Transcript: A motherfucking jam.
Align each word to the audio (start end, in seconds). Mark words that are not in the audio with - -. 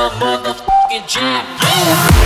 A 0.00 0.08
motherfucking 0.18 1.06
jam. 1.06 2.19